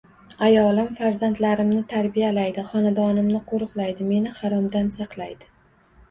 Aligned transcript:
Ayolim 0.45 0.87
farzandlarimni 0.99 1.81
tarbiyalaydi, 1.91 2.63
xonadonimni 2.69 3.41
qo‘riqlaydi, 3.51 4.07
meni 4.13 4.33
haromdan 4.39 4.89
saqlaydi. 4.97 5.51